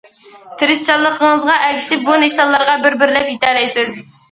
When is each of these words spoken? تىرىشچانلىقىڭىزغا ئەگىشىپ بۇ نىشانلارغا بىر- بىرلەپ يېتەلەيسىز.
تىرىشچانلىقىڭىزغا 0.61 1.59
ئەگىشىپ 1.67 2.03
بۇ 2.09 2.17
نىشانلارغا 2.25 2.81
بىر- 2.87 2.99
بىرلەپ 3.05 3.33
يېتەلەيسىز. 3.37 4.05